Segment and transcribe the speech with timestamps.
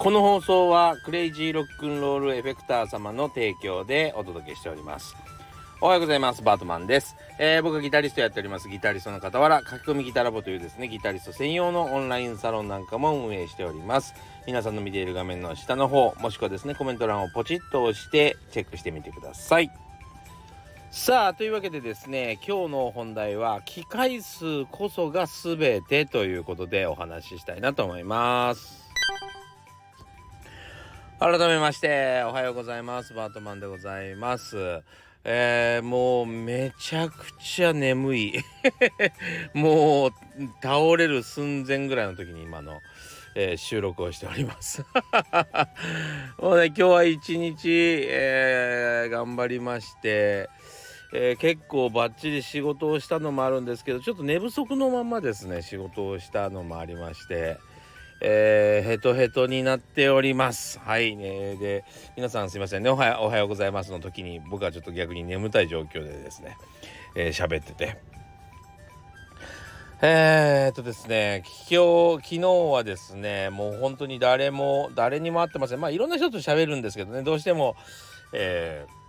[0.00, 5.14] この放送はクレイジーロックンロールエフェクター様の提供でお届けしております。
[5.78, 6.42] おはようございます。
[6.42, 8.70] バートマンです、えー、僕はギタリストやっております。
[8.70, 14.14] ギタリストの傍ら書き込みギタラボというですねギタリスト専用のオンラインサロンなんかも運営しております。
[14.46, 19.70] 皆さんの見ている画面の下の方もしくはですねコメント欄をポチッと押してチェックしてみてください。
[20.90, 28.80] さあというわけでですね今日の本題は機械数こそが全てということでお話ししたいなと思います。
[31.20, 33.12] 改めましておはようございます。
[33.12, 34.80] バートマンでございます。
[35.22, 38.38] えー、もうめちゃくちゃ眠い。
[39.52, 40.10] もう
[40.62, 42.80] 倒れる寸前ぐらいの時に今の、
[43.34, 44.82] えー、収録をしております。
[46.40, 50.48] もうね今日は一日、えー、頑張りまして
[51.12, 57.58] えー、結構バッチリ仕事をしたのもあるんですけどちょっと寝不足のままですね仕事をしたのもありまして、
[58.20, 60.78] えー、ヘトヘトになっております。
[60.78, 61.84] はいねで
[62.16, 62.90] 皆さんすいませんね。
[62.90, 66.56] おはようおはようございますの時に僕はちょっと逆に眠たい状況でですね
[67.14, 67.98] 喋、えー、ってて。
[70.02, 75.80] えー、っとですね今日昨日はですねもう本当に誰も誰にも会ってません。
[75.80, 77.76] まあいろんな人と喋るんですけどねどうしても
[78.32, 79.00] えー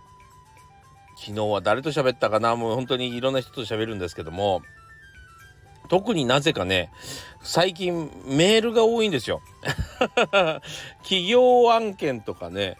[1.24, 4.62] 昨日は誰と喋ったかなもう本当にいろんな人と喋るんですけども
[5.92, 6.90] 特になぜかね
[7.42, 9.42] 最近メールが多いんですよ。
[11.02, 12.78] 企業案件とかね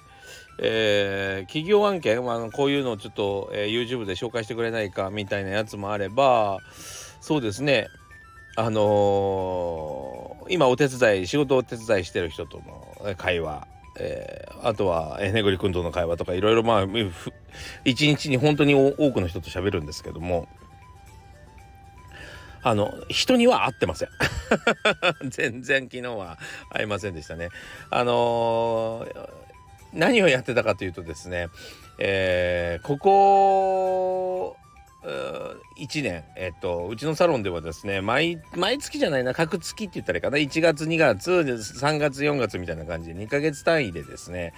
[0.59, 6.61] えー、企業案件、まあ、こういうのをちょっと、えー、YouTube で紹介してくれないかみたいなやつもあれば
[7.21, 7.89] そうですね。
[8.57, 13.67] あのー、今お手伝い仕事をお手伝いしてる人との会話
[14.01, 16.87] えー、あとは、え、ねぐりくんとの会話とかいろいろまあ
[17.85, 20.49] 一日に本当に多くの人と喋るんですけども
[22.63, 24.09] あの人には会ってません。
[25.29, 26.39] 全然昨日は
[26.71, 27.49] 会いませんでしたね。
[27.91, 29.29] あのー、
[29.93, 31.49] 何をやってたかというとですね、
[31.99, 34.57] えー、ここ
[35.77, 40.39] 1年、えっと、うちのサロンではですね毎毎月じゃないな各月って言ったらいいかな。
[40.39, 44.55] 1月2月3月4月みたいな感じで2ヶ月単位でですね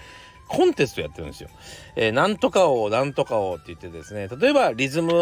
[0.48, 1.48] コンテストやってるんですよ。
[1.96, 4.28] えー、なんとかをなんとかをって言ってですね。
[4.28, 5.12] 例えばリズム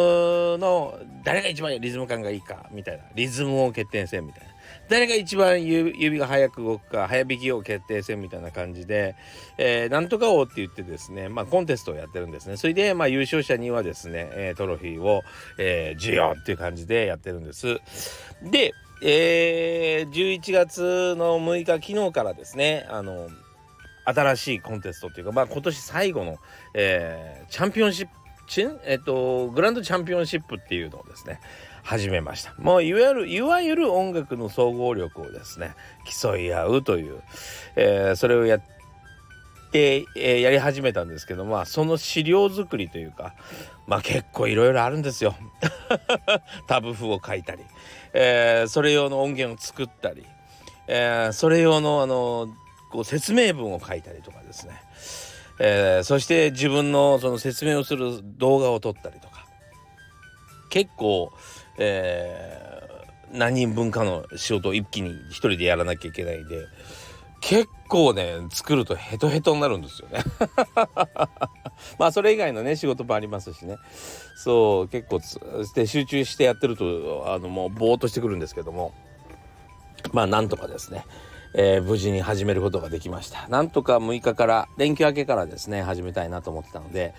[0.58, 3.04] の誰が一番リズム感がいいかみたいな。
[3.14, 4.52] リズムを決定戦みたいな。
[4.88, 9.16] 誰が一番指が速く動くか早弾きを決定戦みたいな感じで、
[9.58, 12.56] えー、なんとか王って言ってですね、まあ、コンテストをやってるんですね。
[12.56, 15.22] それで、まあ、優勝者にはですね、え、トロフィーを、
[15.58, 17.80] えー、授与っていう感じでやってるんです。
[18.50, 18.72] で、
[19.04, 23.28] えー、11月の6日昨日からですねあの
[24.04, 26.38] 新しいコンテストっていうか、まあ、今年最後の、
[26.74, 28.22] えー、チャンピオンシップ
[28.84, 31.40] えっと、グランドチャンピオンシップっていうのをですね
[31.82, 32.54] 始めました。
[32.58, 35.74] もういわゆるいわゆる音楽の総合力をですね
[36.04, 37.22] 競い合うという、
[37.76, 38.62] えー、それをやっ
[39.70, 43.34] て、えー、やり始めたんですけどまあその資料作りというか
[43.86, 45.34] まあ結構いろいろあるんですよ。
[46.68, 47.64] タブ譜を書いたり、
[48.12, 50.26] えー、それ用の音源を作ったり、
[50.88, 52.48] えー、それ用のあの
[52.92, 54.74] こう説明文を書いたりとかですね、
[55.58, 59.42] えー、そして自分のその説明をする動画を撮ったりとか。
[60.70, 61.32] 結構
[61.78, 66.66] えー、何人分かの仕事を一気に一人でやらなきゃいけないんで
[67.40, 70.22] 結構ね作るとヘトヘトになるんですよね。
[71.98, 73.78] まあそれ以外のね仕事もありますしね。
[74.36, 75.20] そう結構
[75.74, 78.94] で集中してやってるとあのもうぼーっとしてくるんですけども。
[80.12, 81.04] まあなんとかですね。
[81.54, 83.46] えー、無事に始めることができました。
[83.48, 87.14] なんとか6日から連休明けからですね始めたいなと思ってたので、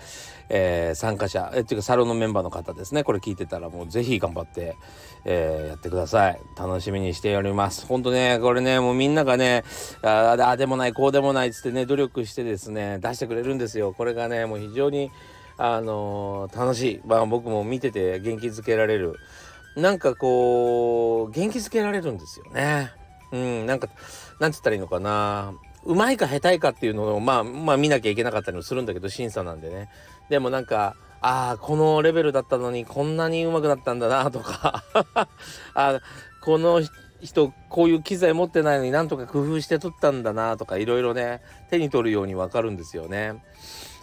[0.48, 4.76] えー、参加者えっていうかサロンのメンバーの方ですねこれ聞いてたらもうぜひ頑張って、
[5.24, 6.40] えー、やってください。
[6.58, 7.86] 楽しみにしております。
[7.86, 9.64] ほんとねこれねもうみんながね
[10.02, 13.92] ああでもないこうでもないっつってね努力してですね出してくれるんですよ。
[13.92, 15.10] これがねもう非常に
[15.56, 19.14] あのー、楽しい、まあ、僕も見てて元気づけられる。
[19.76, 22.92] なんかこう元気づけられるんですよね。
[23.32, 23.88] うんなんか
[24.40, 25.54] なんつったらいいのかな。
[25.84, 29.90] うまいか下手いかっていうのをまあまあ見なきゃいけなかったりもするんだけど審査なんでね。
[30.30, 34.84] でもなんかああこのレベルだったのにこんなにうまくなったんだなとか。
[35.74, 36.00] あ
[36.40, 36.82] この
[37.22, 41.40] 人こういう機材持ってないのになんとか工夫して撮ったんだなとかいろいろね
[41.70, 43.42] 手に取るようにわかるんですよね。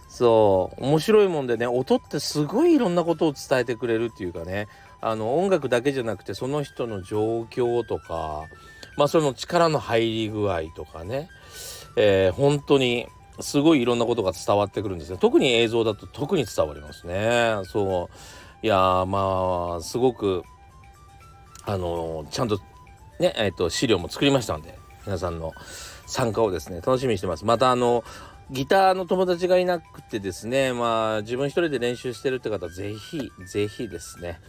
[0.09, 0.83] そう。
[0.83, 4.67] 面白いもんでね音ってすごいいろんなことを伝えてくれるっていうかね。
[5.01, 8.45] あの音楽だけじゃなくてその人の状況とか
[9.01, 11.27] まあその力の入り具合とかね、
[11.95, 13.07] えー、本当に
[13.39, 15.17] すごいいろんなことが伝わってくるんですね。
[15.19, 17.63] 特に映像だと特に伝わりますね。
[17.63, 18.11] そ
[18.61, 18.63] う。
[18.63, 20.43] いやまあすごく
[21.65, 22.59] あのちゃんと
[23.19, 24.77] ねえっ、ー、と資料も作りましたんで
[25.07, 25.51] 皆さんの
[26.05, 27.43] 参加をですね楽しみにしてます。
[27.43, 28.03] またあの
[28.51, 34.39] ギターの友達がいなくてですねまあ自分一人で練習してるって方ぜひぜひですね。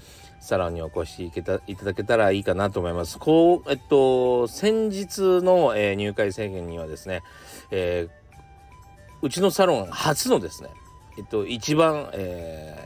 [0.42, 3.16] サロンにお越しいただけたらいいかなと思います。
[3.20, 7.22] こう、えっと、先日の、えー、入会制限にはですね、
[7.70, 10.70] えー、うちのサロン初のですね、
[11.16, 12.76] えっと、一番、え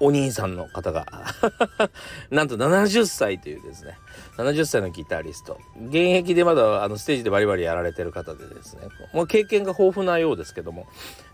[0.00, 1.06] ー、お兄さんの方が
[2.30, 3.96] なんと70歳というですね
[4.38, 5.58] 70歳のギタリスト。
[5.76, 8.82] 現役でまだあのステージでバリバリやられてる方でですね。
[9.12, 10.86] もう経験が豊富なようですけども、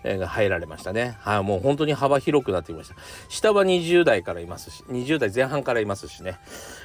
[0.04, 1.18] えー、入られましたね。
[1.20, 2.94] はいもう本当に幅広くなってきました。
[3.28, 6.38] 下は20代からいますし20代前半からいますしね、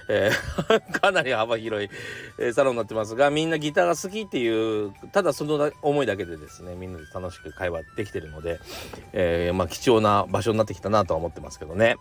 [0.10, 1.89] えー、 かなり幅広い、
[2.54, 8.60] サロンになってますがみんなギターが好きっていうただその思いだけでですねみんなで楽しく会話できてるので、
[9.13, 11.95] えー、まあ貴重な場所になってきたなとは思ってますけどね。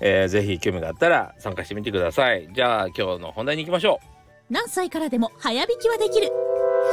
[0.00, 2.48] えー、ぜひ興味があったら参加してみてください。
[2.52, 4.52] じゃあ今日の本題に行きましょう。
[4.52, 6.30] 何歳からでも早弾きはできる。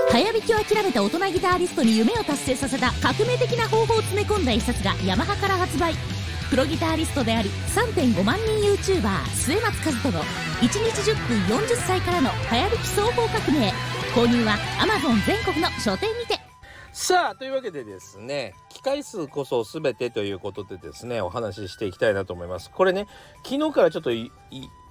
[0.10, 5.94] 早弾きを諦めた大人ギタリストに夢を達成させた革命的な方法を詰め込んだ一冊がヤマハから発売。
[6.50, 13.74] プロギタリストであり3.5万人 YouTuber 末松和人の1日10分40歳からの早弾き双方革命。
[14.14, 16.40] 購入は Amazon 全国の書店にて。
[16.92, 22.69] さあというわけでですね回数こそ全てということでですねお話ししていきたいなと思います。
[22.69, 23.07] これね
[23.44, 24.12] 昨日からちょっと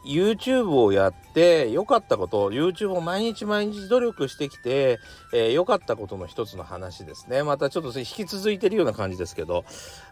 [0.04, 4.99] YouTube をやって良かったこと YouTube を毎日毎日努力してきて
[5.32, 7.43] 良、えー、かったことの一つの話ですね。
[7.43, 9.64] またちょっと引き続いてるような感じですけど。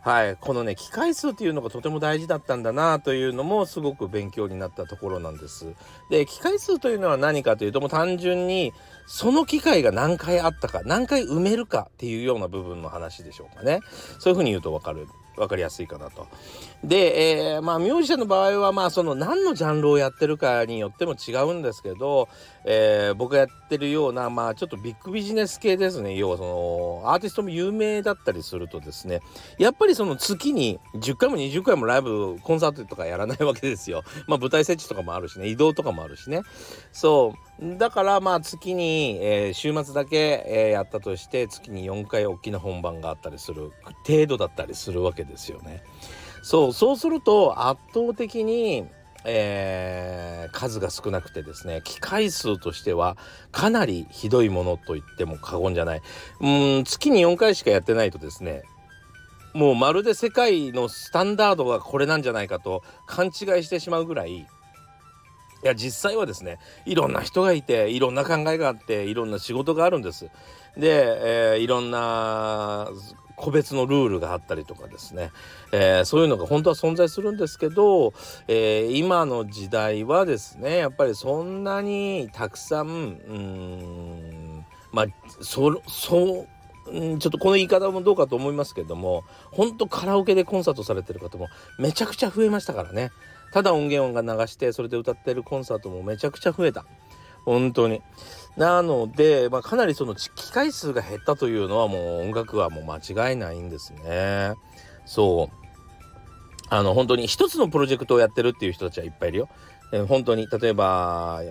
[0.02, 0.37] はい。
[0.37, 5.75] このね機械数っていうのがとても大事だったんだなというのもすごく勉強になったところなんです。
[6.08, 8.72] で機械数というのは何かというともう単純に
[9.06, 13.81] その機会が何回あったか何回埋めるかっていうような部分の話でしょうかね。
[14.19, 15.08] そういうふうに言うと分かる。
[15.40, 16.26] 分かりやすいかなと。
[16.84, 22.28] で、えー、まあミュージシャンの場合はまあその何のジャンルをやってるかによっても違うんですけど、
[22.64, 26.42] えー、僕がやってるようなまあちょっとビッグビジネス系ですね要はそ
[27.02, 29.20] のアーティストも有名だったりするとですね
[29.58, 34.02] やっぱりその月に10回も20回もライブコンサートとかやらないわけですよ。
[34.26, 36.42] まあ舞台設置とかもあるしね移動とかもあるしね。
[36.92, 43.72] そうだからまあ月に、えー、週末だけ、えー、やったとして月に4回大きな本番があったりする
[44.06, 45.82] 程度だったりするわけですよね。
[46.42, 48.86] そうそうすると圧倒的に、
[49.26, 53.18] えー、数が少なくてですね機械数としては
[53.52, 56.02] かなりひどいものと言っても過言じゃない
[56.40, 56.48] う
[56.80, 58.62] ん月に4回しかやってないとですね
[59.52, 63.32] もうまるで世界のスタンダードがこれなんじゃないかと勘違い
[63.64, 64.46] してしまうぐらい
[65.62, 70.30] いや実際はですねいろんな人がいていろんな考えがあっていろんな仕事があるんです。
[70.76, 72.88] で、えー、いろんな
[73.40, 75.30] 個別のルールがあったりとかですね、
[75.72, 78.12] えー、そういうのが本当は存在するんですけど、
[78.48, 85.06] えー、今の時代はですねやっぱりそんなにたくさんうんまあ
[85.40, 86.48] そそう
[86.92, 91.48] ちょっとこの言い方もどうかと思いますけども本当カラオケでコンサートされてる方も
[91.78, 93.10] めちゃくちゃ増えましたからね
[93.52, 96.85] ただ音源音が流してそれで歌ってるコンサートもめちゃくちゃ増えた
[97.44, 98.02] 本当に
[98.56, 104.55] なので、まあ、かなりその機械数が減ったというのはもう音楽はもう間違いないんですね。
[105.06, 105.61] そう
[106.69, 109.49] あの本当に一つのプロジェクトをやってるっていう人たちはいっぱいいるよ。
[109.93, 111.43] え、本当に例えば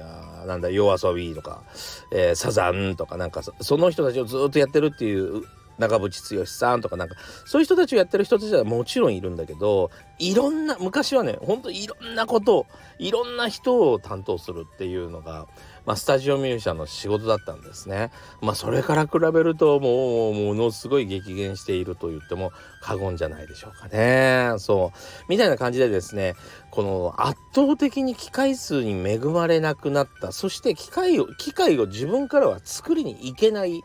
[0.48, 1.64] なんだ夜遊びとか、
[2.12, 5.44] えー、サザンとかなんかその人たちをずっとやってるっていう
[5.80, 12.66] 長渕剛さんとかなんかそういう人たちをやってる人たちはもちろんいるんだけどいろんな昔はねほんといろんなことを
[13.00, 15.48] いろんな人を担当するっていうのが
[15.90, 18.12] まあ、スタジオミュージシャンの仕事だったんですね。
[18.42, 24.54] まあ、それから比べるともうものすごい激減していると言っても過言じゃないでしょうかね。
[24.60, 26.36] そうみたいな感じでですね
[26.70, 33.84] この圧倒的に機械数に恵まれなくなったそして機械を機械を自分からは作りにいけない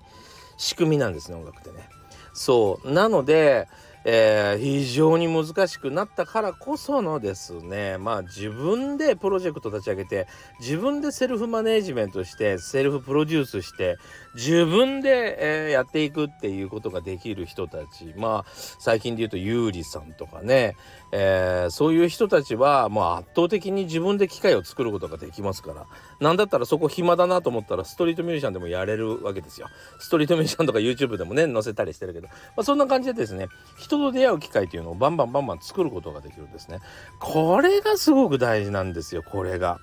[0.56, 1.88] 仕組みなんですね音楽ってね。
[2.32, 3.68] そうなので
[4.04, 10.26] えー、非常に難しくなったからこそのですねまあ自分でプロジェクト立ち上げて
[10.60, 13.96] 自分でセルフマネージメントしてセルフプロデュースして
[14.34, 20.76] 自分で、えー、やっていくっていうことができる人たちまあ最近で言うとゆうりさんとかね、
[21.10, 25.86] えー、そういう人たちはまあ圧倒的に自分で機械を作ることができますから
[26.20, 29.68] なんだったらそこ暇だなと思ったらストリートミュージシャンでもやれるわけですよ。
[29.98, 36.80] ストリートミュージシャンとか YouTube でもね載せたりしてるけど、まあ、そんな感じでですね人と出会う機会っていうのをバンバンバンバン作ることができるんですね。
[37.20, 39.78] これがすごく大事なんですよこれが。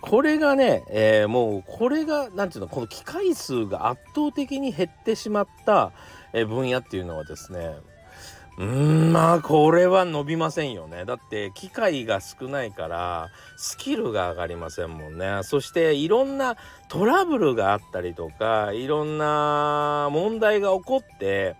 [0.00, 5.92] これがね、えー、もうこれが何ていうのこの機械数が圧倒的に減ってしまった
[6.32, 7.76] 分野っていうのはですね
[8.58, 11.04] うんまあこれは伸びませんよね。
[11.04, 15.40] だって機会が少ないからスキルが上がりませんもんね。
[15.42, 16.56] そしていろんな
[16.88, 21.56] トラブルがあったりとかいろんな問題が起こって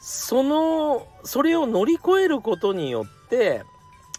[0.00, 3.64] そのそれを乗り越えることによって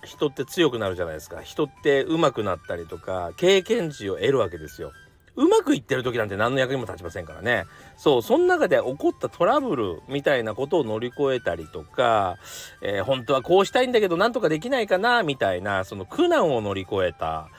[0.03, 1.41] 人って強くなるじゃないですか。
[1.41, 4.91] 人って上手くなったりとか経験値を得るわけですよ。
[5.37, 7.65] うまくいってる時なんて何の役にも立ちませんからね。
[7.95, 12.37] そうその中で起こったトラブルみたいなことを乗り越えたりとか、
[12.81, 17.49] えー、本当はこうしたいんだけどなんとかできないかなみたいなその苦難を乗り越えた、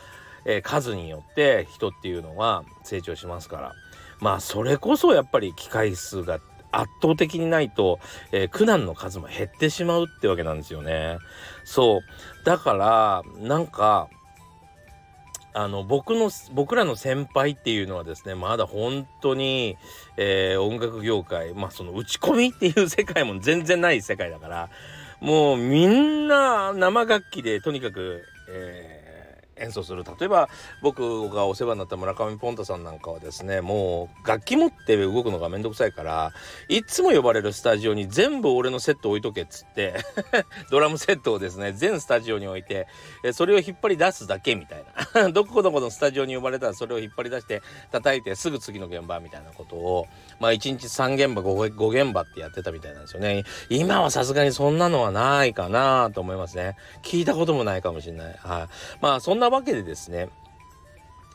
[0.44, 3.72] えー、数によって人っていうのは成長しますから。
[4.20, 6.40] まあそれこそやっぱり機会数が
[6.72, 7.98] 圧倒的にないと、
[8.32, 11.18] えー、苦難の数も減ってしまうってわけなんですよね。
[11.64, 12.44] そう。
[12.44, 14.08] だからなんか
[15.54, 19.76] あの僕の僕らの先輩っていうのはですねまだ本当に、
[20.16, 24.68] えー、音楽業界まあその打ち込みっていう世界も全然ない世界だから
[25.20, 28.97] もうみんな生楽器でとにかく、えー
[29.60, 30.04] 演奏する。
[30.04, 30.48] 例えば
[30.82, 36.32] 僕がお世話になった村上ポンタさんなんかはですねもう楽器持って動くのがめんどくさいから
[36.68, 39.94] いつも呼ばれるスタジオに全部俺のセット置いとけっつって
[40.70, 42.86] ドラムセットをですね全スタジオに置いて
[43.32, 44.84] それを引っ張り出すだけみたい
[45.14, 45.28] な。
[45.32, 50.06] どこどこのスタジオに呼ばれたらそれを引っ張り出して叩いてすぐ次の現場みたいなことを
[50.40, 53.44] まあ1日3現場 5, 5現場ってやってたみたいなんですよね。
[53.68, 56.76] 今はさすがにそんなのはないかなと思いますね。
[57.02, 58.36] 聞いたこともないかもしれない。
[58.38, 58.98] はい。
[59.00, 60.28] まあそんなわけでですね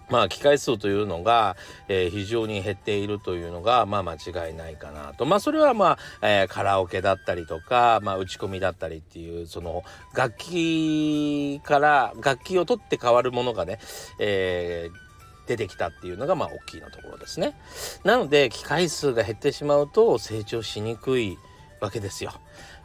[0.09, 1.55] まあ機械数というのが、
[1.87, 13.79] えー、非常に減っているというのがまあ間違いないかなとまあそれはまあ、えー、カラオケだったりとか、まあ、打ち込みだったりっていうその楽器から楽器を取って変わるものがね、
[14.19, 17.55] えー、出てきたっていうのがまあ大きいなところですね。
[18.03, 21.37] なので機械数が減ってしまうと成長しにくい
[21.79, 22.33] わけですよ。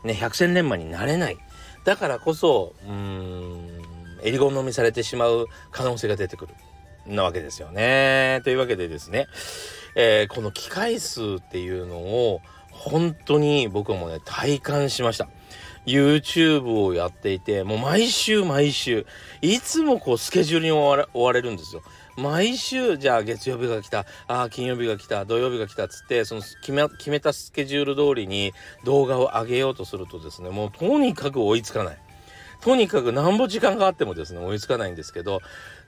[0.05, 1.39] ね百戦錬磨になれない。
[1.85, 3.78] だからこそうん
[4.23, 6.55] 襟好みされてしまう可能性が出てくる
[7.07, 8.41] なわけですよね。
[8.45, 9.27] というわけでですね、
[9.95, 15.29] えー、この機械数っていうのを本当に僕もね体感しました。
[15.87, 19.07] YouTube をやっていてもう毎週毎週
[19.41, 21.83] いつもこうスケジュールに追われるんですよ。
[22.17, 28.53] 毎週じゃあ月曜日が来たああ金曜日が来た土曜日が来たっつってその決め決めたスケジュール通りに
[28.85, 31.99] 動画を上げようとするとですねもうとにかく追いつかない。
[32.61, 35.41] とにかくなんぼ時間があってもですね追いつかないんですけど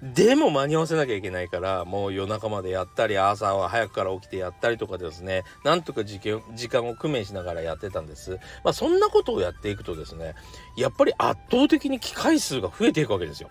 [0.02, 8.38] でも間に合わせなきゃいけないからもう夜中までやったり朝は早くから起きてやったりとかですねなんとか時間を工面しながらやってたんです。
[8.64, 10.34] まあそんなことをやっていくとですね
[10.76, 13.48] やっぱり圧倒的に機械数が増えていくわけですよ。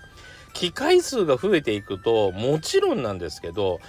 [0.53, 3.79] 機械数が増えていくともちろんなんですけど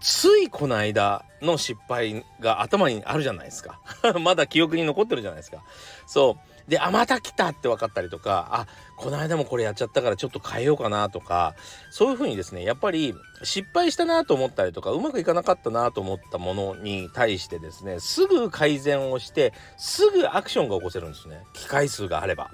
[0.00, 3.80] ついこの間の失敗が頭にあるじゃないですか
[4.20, 5.64] まだ記憶に残ってるじゃないですか
[6.06, 11.54] そうで、あ、また来たって分かったりとか、あ、この間もこれやっちゃったからちょっと変えようかなとか、
[11.90, 21.42] そういうふうにですね、やっぱり失敗したなと思ったりとか、うまくいかなかったなと思ったものに対してですね、すぐ改善をして、すぐアクションが起こせるんですね。
[21.52, 22.50] 機回数があれば。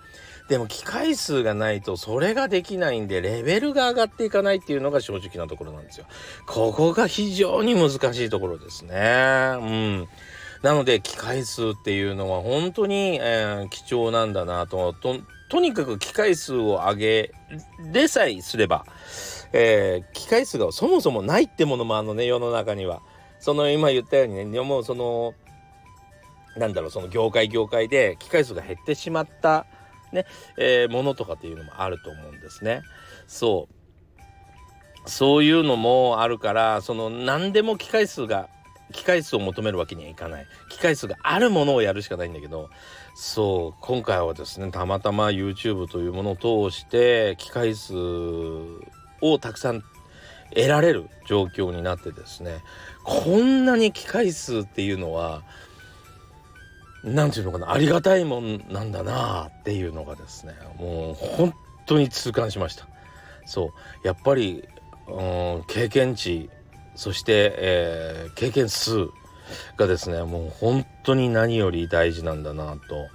[0.49, 6.07] でも機回数がないとそれができないんでレベルが上がっていかないっていうのが正直なところなんですよ。
[6.47, 9.55] ここが非常に難しいところですね。
[9.55, 10.09] うん。
[10.63, 14.95] なので機械数っていうのは本当に、えー、貴重なんだなと
[15.49, 17.33] とにかく機械数を上げ
[17.93, 18.87] れさえすれば、
[19.53, 23.03] えー、機械数がそもそもないってものもあのね世の中には。
[23.43, 25.35] その今言ったようにねもうその
[26.57, 29.67] なんだろうその業界業界で機械数が減ってしまった
[30.13, 30.27] ね、
[30.57, 32.83] えー、ものとかっていうのもあると思うんですね。
[33.27, 33.69] そ
[35.07, 38.49] うそういうのもあるからその何でも機械数が
[38.93, 40.47] 機械数を求めるわけにはいかない。
[40.69, 42.71] 機械数があるものをやるしかないんだけど
[43.15, 47.95] そう今回はですねたまたま YouTube というものを通して機械数
[49.21, 49.83] をたくさん
[50.55, 52.63] 得られる状況になってですね
[53.05, 55.43] こんなに機械数っていうのは
[57.05, 61.55] 何て言うのかなありがたいもんなんだなっていうのがですねもう本
[61.87, 62.87] 当に痛感しました。
[63.45, 63.73] そ
[64.05, 64.69] うやっぱり、
[65.09, 66.49] うん、経験値
[66.95, 69.09] そして、えー、経験数
[69.77, 73.09] がですねもう本当に何より大事なんだなと。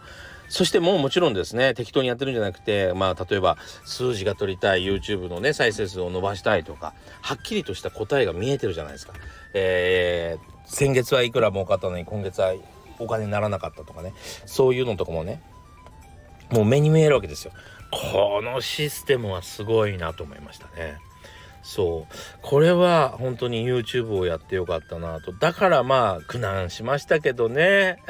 [0.49, 9.13] そしてもうもちろんですね適当にやってるんじゃなくてまあ例えば数字が取りたい YouTube のね再生数を伸ばしたいとかはっきりとした答えが見えてるじゃないですか。
[9.53, 12.53] えー、先月はいくら儲かったのに今月は
[12.99, 14.13] お金にならなかったとかね
[14.45, 15.41] そういうのとかもね
[16.49, 17.51] もう目に見えるわけですよ。
[17.91, 20.97] このシステムはすごいなと思いましたね。
[21.67, 22.13] そう。
[22.41, 25.33] これは本当に YouTube をやってよかったなと。
[25.33, 28.01] だからまあ苦難しましたけどね。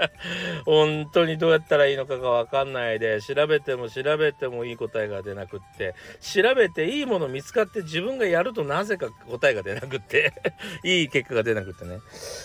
[0.66, 5.94] 本当にどうやったらいいのかが分かんないで調べても調べてもいい答えが出なくって。
[6.20, 10.34] 調べていいもの見つかって自分がやるとなぜか答えが出なくって。
[10.84, 12.00] いい結果が出なくってね。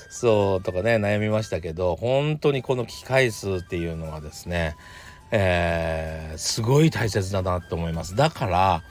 [0.10, 4.78] そうとかね悩みましたけど本当にこの機会数っていうのはですね
[5.36, 8.16] えー、すごい大切だなと思います。
[8.16, 8.84] だから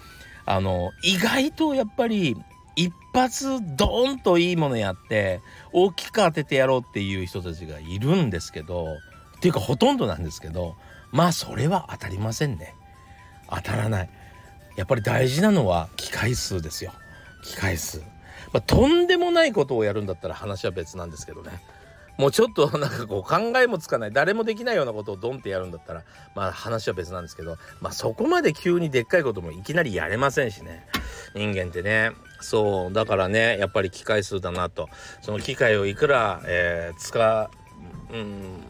[0.44, 2.36] あの意外とやっぱり
[2.74, 5.40] 一発ドーンといいものやって
[5.72, 8.86] 大きく当ててやろうっていう人たちがいるんですけど
[9.36, 10.76] っていうかほとんどなんですけど
[11.10, 12.74] まあそれは当たりませんね。
[13.48, 14.10] 当たらない。
[14.76, 16.92] やっぱり大事なのは機回数ですよ。
[17.44, 17.98] 機回数、
[18.52, 21.50] まあ、とんでもないことをやるんだったら話は別なんですけどね。
[22.22, 26.04] もうちょっとなんかこう考えもつかない誰もできないようなことをドンってやるんだったら
[26.36, 30.86] まあ話は別なんですけどまあそこまで急にでっかいこともいきなりやれませんしね。
[31.34, 32.12] 人間ってね。
[32.40, 34.88] そうだからねやっぱり機械数だなと。
[35.20, 37.50] その機械をいくら、えー、使
[38.12, 38.60] うん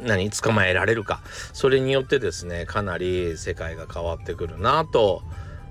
[0.00, 1.22] 何捕まえられるか。
[1.52, 5.24] それによってですねかなり世界が変わってくるなと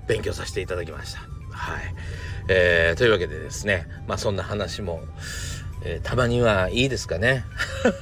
[0.06, 1.20] 勉強させていただきました。
[1.50, 1.94] はい、
[2.48, 5.00] えー、というわけでですねまあそんな話も
[5.84, 7.44] えー、たまにはいいですかね。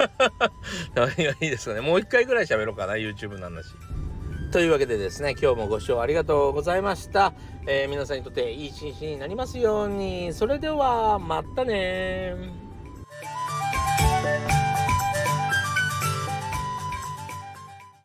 [0.94, 1.80] たまにはいいですかね。
[1.80, 3.74] もう一回ぐらい喋ろうかな YouTube の話。
[4.52, 7.34] というわけでですね今日もご視聴ありがとうございました、
[7.68, 10.32] えー、皆さんにとっていい一日になりますように。
[10.32, 12.34] それではまたね